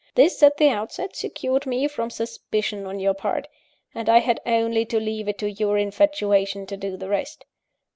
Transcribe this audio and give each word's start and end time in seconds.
This, 0.15 0.41
at 0.41 0.57
the 0.57 0.69
outset, 0.69 1.15
secured 1.15 1.67
me 1.67 1.87
from 1.87 2.09
suspicion 2.09 2.87
on 2.87 2.99
your 2.99 3.13
part; 3.13 3.47
and 3.93 4.09
I 4.09 4.17
had 4.17 4.39
only 4.47 4.83
to 4.85 4.99
leave 4.99 5.27
it 5.27 5.37
to 5.37 5.51
your 5.51 5.77
infatuation 5.77 6.65
to 6.65 6.75
do 6.75 6.97
the 6.97 7.07
rest. 7.07 7.45